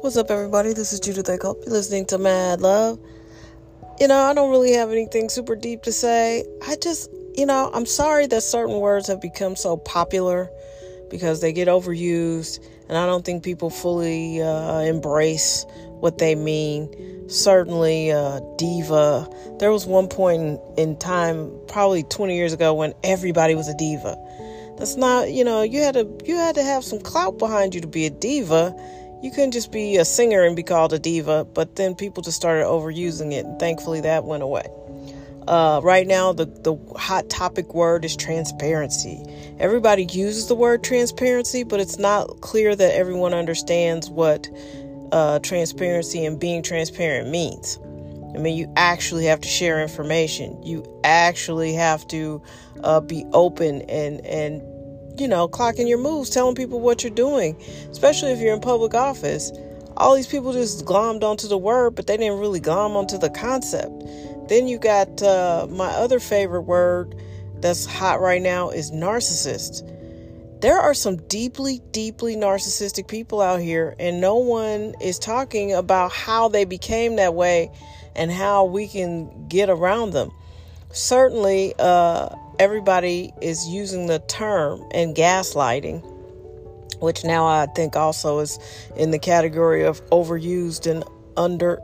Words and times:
What's 0.00 0.16
up, 0.16 0.30
everybody? 0.30 0.74
This 0.74 0.92
is 0.92 1.00
Judith 1.00 1.26
Eckhope. 1.26 1.64
You're 1.66 1.74
listening 1.74 2.06
to 2.06 2.18
Mad 2.18 2.60
Love. 2.60 3.00
You 3.98 4.06
know, 4.06 4.16
I 4.16 4.32
don't 4.32 4.48
really 4.48 4.74
have 4.74 4.92
anything 4.92 5.28
super 5.28 5.56
deep 5.56 5.82
to 5.82 5.92
say. 5.92 6.44
I 6.68 6.76
just, 6.76 7.10
you 7.34 7.44
know, 7.44 7.68
I'm 7.74 7.84
sorry 7.84 8.28
that 8.28 8.44
certain 8.44 8.78
words 8.78 9.08
have 9.08 9.20
become 9.20 9.56
so 9.56 9.76
popular 9.76 10.48
because 11.10 11.40
they 11.40 11.52
get 11.52 11.66
overused, 11.66 12.64
and 12.88 12.96
I 12.96 13.06
don't 13.06 13.24
think 13.24 13.42
people 13.42 13.70
fully 13.70 14.40
uh, 14.40 14.78
embrace 14.82 15.66
what 15.98 16.18
they 16.18 16.36
mean. 16.36 17.28
Certainly, 17.28 18.12
uh, 18.12 18.38
diva. 18.56 19.28
There 19.58 19.72
was 19.72 19.84
one 19.84 20.06
point 20.06 20.60
in 20.76 20.96
time, 20.98 21.50
probably 21.66 22.04
20 22.04 22.36
years 22.36 22.52
ago, 22.52 22.72
when 22.72 22.94
everybody 23.02 23.56
was 23.56 23.66
a 23.66 23.74
diva. 23.76 24.16
That's 24.78 24.94
not, 24.94 25.32
you 25.32 25.42
know, 25.42 25.62
you 25.62 25.80
had 25.80 25.94
to 25.94 26.08
you 26.24 26.36
had 26.36 26.54
to 26.54 26.62
have 26.62 26.84
some 26.84 27.00
clout 27.00 27.36
behind 27.36 27.74
you 27.74 27.80
to 27.80 27.88
be 27.88 28.06
a 28.06 28.10
diva. 28.10 28.72
You 29.22 29.30
couldn't 29.30 29.52
just 29.52 29.72
be 29.72 29.96
a 29.96 30.04
singer 30.04 30.44
and 30.44 30.54
be 30.54 30.62
called 30.62 30.92
a 30.92 30.98
diva. 30.98 31.44
But 31.44 31.76
then 31.76 31.94
people 31.94 32.22
just 32.22 32.36
started 32.36 32.64
overusing 32.64 33.32
it, 33.32 33.44
and 33.44 33.58
thankfully 33.58 34.00
that 34.02 34.24
went 34.24 34.42
away. 34.42 34.66
Uh, 35.48 35.80
right 35.82 36.06
now, 36.06 36.30
the, 36.32 36.44
the 36.44 36.76
hot 36.98 37.30
topic 37.30 37.72
word 37.72 38.04
is 38.04 38.14
transparency. 38.14 39.24
Everybody 39.58 40.04
uses 40.04 40.46
the 40.46 40.54
word 40.54 40.84
transparency, 40.84 41.64
but 41.64 41.80
it's 41.80 41.98
not 41.98 42.42
clear 42.42 42.76
that 42.76 42.94
everyone 42.94 43.32
understands 43.32 44.10
what 44.10 44.46
uh, 45.10 45.38
transparency 45.38 46.26
and 46.26 46.38
being 46.38 46.62
transparent 46.62 47.30
means. 47.30 47.78
I 48.34 48.38
mean, 48.38 48.58
you 48.58 48.70
actually 48.76 49.24
have 49.24 49.40
to 49.40 49.48
share 49.48 49.80
information. 49.80 50.62
You 50.62 50.84
actually 51.02 51.72
have 51.72 52.06
to 52.08 52.42
uh, 52.84 53.00
be 53.00 53.24
open 53.32 53.82
and 53.82 54.24
and 54.26 54.62
you 55.20 55.28
know 55.28 55.48
clocking 55.48 55.88
your 55.88 55.98
moves, 55.98 56.30
telling 56.30 56.54
people 56.54 56.80
what 56.80 57.02
you're 57.02 57.12
doing, 57.12 57.56
especially 57.90 58.32
if 58.32 58.40
you're 58.40 58.54
in 58.54 58.60
public 58.60 58.94
office. 58.94 59.52
All 59.96 60.14
these 60.14 60.28
people 60.28 60.52
just 60.52 60.84
glommed 60.84 61.22
onto 61.22 61.48
the 61.48 61.58
word, 61.58 61.96
but 61.96 62.06
they 62.06 62.16
didn't 62.16 62.38
really 62.38 62.60
glom 62.60 62.96
onto 62.96 63.18
the 63.18 63.30
concept. 63.30 63.92
Then 64.48 64.68
you 64.68 64.78
got 64.78 65.22
uh, 65.22 65.66
my 65.68 65.88
other 65.88 66.20
favorite 66.20 66.62
word 66.62 67.14
that's 67.60 67.84
hot 67.84 68.20
right 68.20 68.40
now 68.40 68.70
is 68.70 68.92
narcissist. 68.92 69.82
There 70.60 70.78
are 70.78 70.94
some 70.94 71.16
deeply, 71.28 71.80
deeply 71.92 72.34
narcissistic 72.34 73.06
people 73.06 73.40
out 73.40 73.60
here, 73.60 73.94
and 73.98 74.20
no 74.20 74.36
one 74.36 74.94
is 75.00 75.18
talking 75.18 75.72
about 75.72 76.12
how 76.12 76.48
they 76.48 76.64
became 76.64 77.16
that 77.16 77.34
way 77.34 77.70
and 78.16 78.30
how 78.32 78.64
we 78.64 78.88
can 78.88 79.46
get 79.48 79.70
around 79.70 80.12
them. 80.12 80.32
Certainly, 80.90 81.74
uh, 81.78 82.30
everybody 82.58 83.32
is 83.40 83.68
using 83.68 84.06
the 84.06 84.18
term 84.20 84.84
and 84.92 85.14
gaslighting, 85.14 86.02
which 87.00 87.24
now 87.24 87.46
I 87.46 87.66
think 87.66 87.96
also 87.96 88.38
is 88.40 88.58
in 88.96 89.10
the 89.10 89.18
category 89.18 89.84
of 89.84 90.04
overused 90.10 90.90
and 90.90 91.04
under 91.36 91.80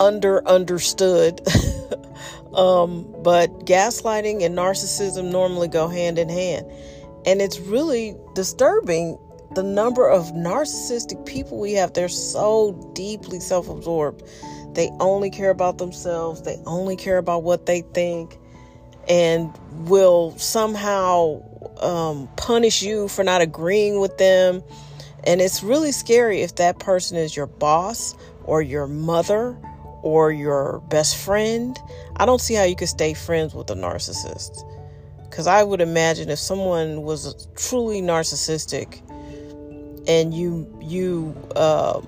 under 0.00 0.46
understood. 0.48 1.40
um, 2.54 3.14
but 3.22 3.66
gaslighting 3.66 4.44
and 4.44 4.56
narcissism 4.56 5.30
normally 5.30 5.68
go 5.68 5.88
hand 5.88 6.18
in 6.18 6.28
hand, 6.28 6.66
and 7.26 7.40
it's 7.40 7.60
really 7.60 8.16
disturbing 8.34 9.18
the 9.54 9.62
number 9.62 10.08
of 10.08 10.32
narcissistic 10.32 11.24
people 11.26 11.60
we 11.60 11.72
have. 11.74 11.92
They're 11.92 12.08
so 12.08 12.90
deeply 12.94 13.38
self-absorbed 13.38 14.22
they 14.74 14.90
only 15.00 15.30
care 15.30 15.50
about 15.50 15.78
themselves, 15.78 16.42
they 16.42 16.56
only 16.66 16.96
care 16.96 17.18
about 17.18 17.42
what 17.42 17.66
they 17.66 17.82
think, 17.82 18.38
and 19.08 19.52
will 19.88 20.36
somehow 20.38 21.42
um, 21.80 22.28
punish 22.36 22.82
you 22.82 23.08
for 23.08 23.24
not 23.24 23.40
agreeing 23.40 24.00
with 24.00 24.16
them. 24.18 24.62
And 25.24 25.40
it's 25.40 25.62
really 25.62 25.92
scary 25.92 26.42
if 26.42 26.56
that 26.56 26.78
person 26.78 27.16
is 27.16 27.36
your 27.36 27.46
boss 27.46 28.14
or 28.44 28.62
your 28.62 28.86
mother 28.86 29.56
or 30.02 30.32
your 30.32 30.80
best 30.88 31.16
friend. 31.16 31.78
I 32.16 32.26
don't 32.26 32.40
see 32.40 32.54
how 32.54 32.64
you 32.64 32.76
could 32.76 32.88
stay 32.88 33.14
friends 33.14 33.54
with 33.54 33.70
a 33.70 33.74
narcissist. 33.74 34.68
Because 35.24 35.46
I 35.46 35.62
would 35.62 35.80
imagine 35.80 36.28
if 36.28 36.38
someone 36.38 37.02
was 37.02 37.48
truly 37.56 38.02
narcissistic 38.02 39.00
and 40.06 40.34
you, 40.34 40.68
you, 40.82 41.34
uh, 41.56 42.00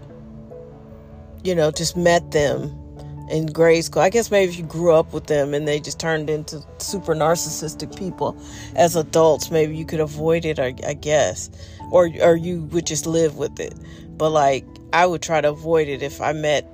you 1.42 1.54
know, 1.54 1.70
just 1.70 1.96
met 1.96 2.32
them 2.32 2.83
in 3.30 3.46
grade 3.46 3.84
school. 3.84 4.02
I 4.02 4.10
guess 4.10 4.30
maybe 4.30 4.52
if 4.52 4.58
you 4.58 4.64
grew 4.64 4.92
up 4.92 5.12
with 5.12 5.26
them 5.26 5.54
and 5.54 5.66
they 5.66 5.80
just 5.80 5.98
turned 5.98 6.28
into 6.28 6.62
super 6.78 7.14
narcissistic 7.14 7.96
people 7.96 8.36
as 8.76 8.96
adults, 8.96 9.50
maybe 9.50 9.76
you 9.76 9.86
could 9.86 10.00
avoid 10.00 10.44
it, 10.44 10.58
I, 10.58 10.74
I 10.86 10.94
guess, 10.94 11.50
or 11.90 12.10
or 12.20 12.36
you 12.36 12.62
would 12.64 12.86
just 12.86 13.06
live 13.06 13.36
with 13.36 13.58
it. 13.60 13.74
But 14.16 14.30
like, 14.30 14.64
I 14.92 15.06
would 15.06 15.22
try 15.22 15.40
to 15.40 15.50
avoid 15.50 15.88
it 15.88 16.02
if 16.02 16.20
I 16.20 16.32
met, 16.32 16.66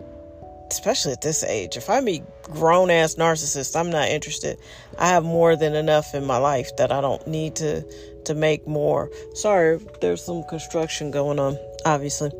especially 0.70 1.12
at 1.12 1.22
this 1.22 1.42
age. 1.44 1.76
If 1.76 1.88
I 1.88 2.00
meet 2.00 2.22
grown 2.42 2.90
ass 2.90 3.14
narcissists, 3.14 3.78
I'm 3.78 3.90
not 3.90 4.08
interested. 4.08 4.58
I 4.98 5.08
have 5.08 5.24
more 5.24 5.56
than 5.56 5.74
enough 5.74 6.14
in 6.14 6.26
my 6.26 6.36
life 6.36 6.74
that 6.76 6.92
I 6.92 7.00
don't 7.00 7.26
need 7.26 7.56
to 7.56 7.82
to 8.24 8.34
make 8.34 8.66
more. 8.66 9.10
Sorry, 9.34 9.78
there's 10.00 10.22
some 10.22 10.44
construction 10.44 11.10
going 11.10 11.38
on, 11.38 11.56
obviously. 11.84 12.30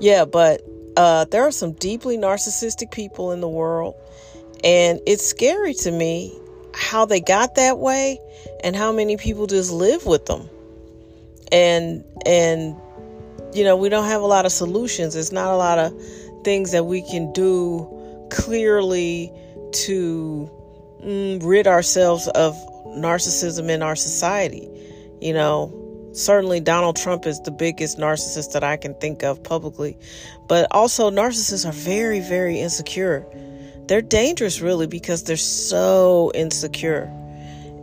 Yeah, 0.00 0.24
but 0.24 0.62
uh, 0.96 1.24
there 1.26 1.42
are 1.42 1.52
some 1.52 1.72
deeply 1.72 2.18
narcissistic 2.18 2.90
people 2.90 3.32
in 3.32 3.40
the 3.40 3.48
world, 3.48 3.94
and 4.64 5.00
it's 5.06 5.24
scary 5.24 5.74
to 5.74 5.90
me 5.90 6.36
how 6.74 7.04
they 7.04 7.20
got 7.20 7.54
that 7.56 7.78
way 7.78 8.18
and 8.62 8.76
how 8.76 8.92
many 8.92 9.16
people 9.16 9.46
just 9.46 9.70
live 9.70 10.06
with 10.06 10.26
them. 10.26 10.48
And 11.52 12.04
and 12.26 12.76
you 13.52 13.64
know, 13.64 13.76
we 13.76 13.88
don't 13.88 14.04
have 14.04 14.22
a 14.22 14.26
lot 14.26 14.46
of 14.46 14.52
solutions. 14.52 15.16
It's 15.16 15.32
not 15.32 15.52
a 15.52 15.56
lot 15.56 15.78
of 15.78 15.92
things 16.44 16.72
that 16.72 16.84
we 16.84 17.02
can 17.02 17.32
do 17.32 17.88
clearly 18.30 19.32
to 19.72 20.50
mm, 21.04 21.44
rid 21.44 21.66
ourselves 21.66 22.28
of 22.28 22.54
narcissism 22.86 23.68
in 23.68 23.82
our 23.82 23.96
society. 23.96 24.68
You 25.20 25.34
know, 25.34 25.79
Certainly, 26.12 26.60
Donald 26.60 26.96
Trump 26.96 27.26
is 27.26 27.40
the 27.40 27.50
biggest 27.50 27.98
narcissist 27.98 28.52
that 28.52 28.64
I 28.64 28.76
can 28.76 28.94
think 28.94 29.22
of 29.22 29.42
publicly. 29.42 29.96
But 30.48 30.66
also, 30.70 31.10
narcissists 31.10 31.68
are 31.68 31.72
very, 31.72 32.20
very 32.20 32.60
insecure. 32.60 33.24
They're 33.86 34.02
dangerous, 34.02 34.60
really, 34.60 34.86
because 34.86 35.24
they're 35.24 35.36
so 35.36 36.32
insecure. 36.34 37.10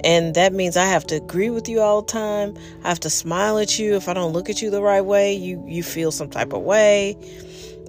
And 0.03 0.35
that 0.35 0.53
means 0.53 0.77
I 0.77 0.85
have 0.85 1.07
to 1.07 1.15
agree 1.15 1.49
with 1.49 1.67
you 1.67 1.81
all 1.81 2.01
the 2.01 2.11
time. 2.11 2.57
I 2.83 2.89
have 2.89 2.99
to 3.01 3.09
smile 3.09 3.57
at 3.57 3.79
you. 3.79 3.95
If 3.95 4.07
I 4.07 4.13
don't 4.13 4.33
look 4.33 4.49
at 4.49 4.61
you 4.61 4.69
the 4.69 4.81
right 4.81 5.01
way, 5.01 5.33
you, 5.33 5.63
you 5.65 5.81
feel 5.81 6.11
some 6.11 6.29
type 6.29 6.53
of 6.53 6.61
way. 6.61 7.17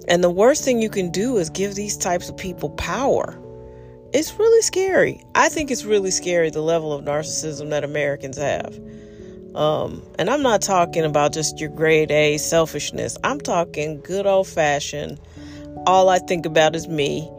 And 0.07 0.23
the 0.23 0.29
worst 0.29 0.63
thing 0.63 0.81
you 0.81 0.89
can 0.89 1.11
do 1.11 1.37
is 1.37 1.49
give 1.49 1.75
these 1.75 1.95
types 1.95 2.29
of 2.29 2.35
people 2.35 2.71
power. 2.71 3.37
It's 4.11 4.39
really 4.39 4.61
scary. 4.63 5.23
I 5.35 5.49
think 5.49 5.69
it's 5.69 5.85
really 5.85 6.09
scary 6.09 6.49
the 6.49 6.61
level 6.61 6.93
of 6.93 7.05
narcissism 7.05 7.69
that 7.69 7.83
Americans 7.83 8.37
have. 8.37 8.79
Um, 9.59 10.01
and 10.17 10.29
I'm 10.29 10.41
not 10.41 10.61
talking 10.61 11.03
about 11.03 11.33
just 11.33 11.59
your 11.59 11.69
grade 11.69 12.11
A 12.11 12.37
selfishness. 12.37 13.17
I'm 13.25 13.41
talking 13.41 13.99
good 13.99 14.25
old 14.25 14.47
fashioned. 14.47 15.19
All 15.85 16.07
I 16.07 16.19
think 16.19 16.45
about 16.45 16.77
is 16.77 16.87
me. 16.87 17.29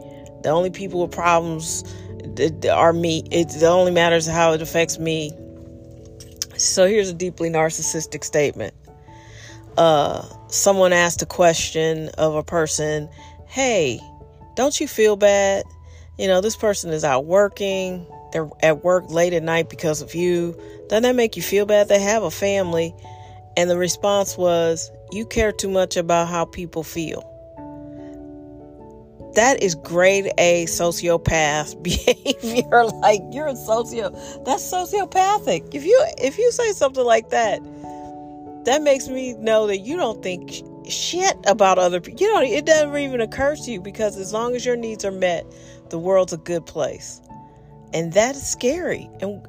The 0.43 0.49
only 0.49 0.69
people 0.69 1.01
with 1.01 1.09
problems 1.09 1.83
are 2.71 2.93
me. 2.93 3.23
It 3.31 3.63
only 3.63 3.91
matters 3.91 4.27
how 4.27 4.53
it 4.53 4.61
affects 4.61 4.99
me. 4.99 5.31
So 6.57 6.85
here's 6.85 7.09
a 7.09 7.13
deeply 7.13 7.49
narcissistic 7.49 8.23
statement. 8.23 8.75
Uh, 9.75 10.23
someone 10.47 10.93
asked 10.93 11.23
a 11.23 11.25
question 11.25 12.09
of 12.19 12.35
a 12.35 12.43
person, 12.43 13.09
"Hey, 13.47 13.99
don't 14.55 14.79
you 14.79 14.87
feel 14.87 15.15
bad? 15.15 15.63
You 16.19 16.27
know, 16.27 16.39
this 16.39 16.55
person 16.55 16.91
is 16.91 17.03
out 17.03 17.25
working. 17.25 18.05
They're 18.31 18.49
at 18.61 18.83
work 18.83 19.09
late 19.09 19.33
at 19.33 19.43
night 19.43 19.69
because 19.69 20.01
of 20.01 20.15
you. 20.15 20.57
Doesn't 20.89 21.03
that 21.03 21.15
make 21.15 21.35
you 21.35 21.41
feel 21.41 21.65
bad? 21.65 21.87
They 21.87 22.01
have 22.01 22.23
a 22.23 22.31
family. 22.31 22.93
And 23.57 23.69
the 23.69 23.77
response 23.77 24.37
was, 24.37 24.91
You 25.11 25.25
care 25.25 25.51
too 25.51 25.69
much 25.69 25.97
about 25.97 26.27
how 26.27 26.45
people 26.45 26.83
feel. 26.83 27.27
That 29.35 29.63
is 29.63 29.75
grade 29.75 30.31
A 30.37 30.65
sociopath 30.65 31.81
behavior. 31.83 32.85
like 32.85 33.21
you're 33.31 33.47
a 33.47 33.55
socio 33.55 34.09
that's 34.45 34.63
sociopathic. 34.69 35.73
If 35.73 35.85
you 35.85 36.05
if 36.17 36.37
you 36.37 36.51
say 36.51 36.73
something 36.73 37.05
like 37.05 37.29
that, 37.29 37.61
that 38.65 38.81
makes 38.81 39.07
me 39.07 39.33
know 39.35 39.67
that 39.67 39.79
you 39.79 39.95
don't 39.95 40.21
think 40.21 40.63
shit 40.89 41.37
about 41.47 41.77
other 41.77 42.01
people. 42.01 42.21
You 42.21 42.33
know, 42.33 42.41
it 42.41 42.65
doesn't 42.65 42.95
even 42.97 43.21
occur 43.21 43.55
to 43.55 43.71
you 43.71 43.81
because 43.81 44.17
as 44.17 44.33
long 44.33 44.55
as 44.55 44.65
your 44.65 44.75
needs 44.75 45.05
are 45.05 45.11
met, 45.11 45.45
the 45.89 45.99
world's 45.99 46.33
a 46.33 46.37
good 46.37 46.65
place. 46.65 47.21
And 47.93 48.13
that 48.13 48.35
is 48.35 48.47
scary. 48.47 49.09
And 49.21 49.45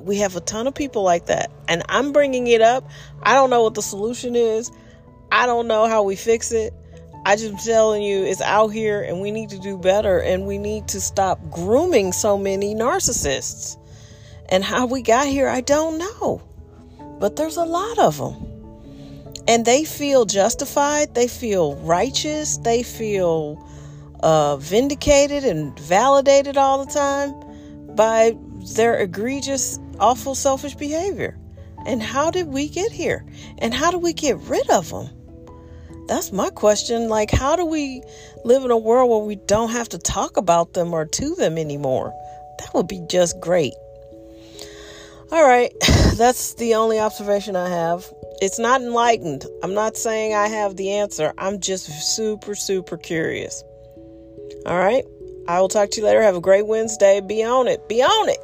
we 0.00 0.18
have 0.18 0.36
a 0.36 0.40
ton 0.40 0.66
of 0.66 0.74
people 0.74 1.02
like 1.02 1.26
that. 1.26 1.50
And 1.68 1.82
I'm 1.88 2.12
bringing 2.12 2.46
it 2.46 2.60
up. 2.60 2.88
I 3.22 3.34
don't 3.34 3.50
know 3.50 3.62
what 3.62 3.74
the 3.74 3.82
solution 3.82 4.36
is. 4.36 4.70
I 5.32 5.46
don't 5.46 5.68
know 5.68 5.86
how 5.88 6.02
we 6.02 6.16
fix 6.16 6.52
it. 6.52 6.72
I 7.26 7.36
just 7.36 7.64
telling 7.66 8.02
you 8.02 8.24
it's 8.24 8.40
out 8.40 8.68
here 8.68 9.02
and 9.02 9.20
we 9.20 9.30
need 9.30 9.50
to 9.50 9.58
do 9.58 9.76
better 9.76 10.18
and 10.20 10.46
we 10.46 10.58
need 10.58 10.88
to 10.88 11.00
stop 11.00 11.38
grooming 11.50 12.12
so 12.12 12.38
many 12.38 12.74
narcissists. 12.74 13.76
And 14.48 14.64
how 14.64 14.86
we 14.86 15.02
got 15.02 15.26
here, 15.26 15.48
I 15.48 15.60
don't 15.60 15.98
know. 15.98 16.42
But 17.20 17.36
there's 17.36 17.56
a 17.56 17.64
lot 17.64 17.98
of 17.98 18.18
them. 18.18 18.46
and 19.48 19.64
they 19.64 19.84
feel 19.84 20.26
justified, 20.26 21.14
they 21.14 21.26
feel 21.28 21.76
righteous, 21.76 22.58
they 22.58 22.82
feel 22.82 23.64
uh, 24.22 24.56
vindicated 24.58 25.44
and 25.44 25.78
validated 25.80 26.56
all 26.56 26.84
the 26.84 26.92
time 26.92 27.34
by 27.98 28.32
their 28.76 28.96
egregious, 28.96 29.76
awful, 29.98 30.36
selfish 30.36 30.76
behavior. 30.76 31.36
And 31.84 32.00
how 32.00 32.30
did 32.30 32.46
we 32.46 32.68
get 32.68 32.92
here? 32.92 33.26
And 33.58 33.74
how 33.74 33.90
do 33.90 33.98
we 33.98 34.12
get 34.12 34.36
rid 34.38 34.70
of 34.70 34.88
them? 34.90 35.08
That's 36.06 36.30
my 36.30 36.48
question. 36.50 37.08
Like, 37.08 37.32
how 37.32 37.56
do 37.56 37.66
we 37.66 38.02
live 38.44 38.64
in 38.64 38.70
a 38.70 38.78
world 38.78 39.10
where 39.10 39.18
we 39.18 39.34
don't 39.34 39.70
have 39.70 39.88
to 39.90 39.98
talk 39.98 40.36
about 40.36 40.74
them 40.74 40.94
or 40.94 41.06
to 41.06 41.34
them 41.34 41.58
anymore? 41.58 42.14
That 42.60 42.72
would 42.72 42.86
be 42.86 43.04
just 43.10 43.38
great. 43.40 43.74
All 45.32 45.44
right, 45.44 45.72
that's 46.14 46.54
the 46.54 46.76
only 46.76 47.00
observation 47.00 47.56
I 47.56 47.68
have. 47.68 48.06
It's 48.40 48.60
not 48.60 48.80
enlightened. 48.80 49.44
I'm 49.64 49.74
not 49.74 49.96
saying 49.96 50.34
I 50.34 50.46
have 50.46 50.76
the 50.76 50.92
answer. 50.92 51.34
I'm 51.36 51.58
just 51.58 51.86
super, 52.16 52.54
super 52.54 52.96
curious. 52.96 53.64
All 54.66 54.78
right, 54.78 55.04
I 55.48 55.60
will 55.60 55.68
talk 55.68 55.90
to 55.92 56.00
you 56.00 56.06
later. 56.06 56.22
Have 56.22 56.36
a 56.36 56.42
great 56.42 56.66
Wednesday. 56.66 57.20
Be 57.22 57.42
on 57.42 57.68
it. 57.68 57.88
Be 57.88 58.02
on 58.02 58.28
it. 58.28 58.38